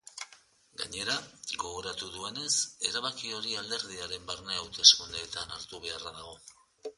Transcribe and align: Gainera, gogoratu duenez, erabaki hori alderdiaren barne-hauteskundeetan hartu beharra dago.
Gainera, 0.83 1.17
gogoratu 1.63 2.07
duenez, 2.15 2.53
erabaki 2.93 3.35
hori 3.41 3.53
alderdiaren 3.61 4.27
barne-hauteskundeetan 4.31 5.55
hartu 5.59 5.83
beharra 5.87 6.17
dago. 6.19 6.35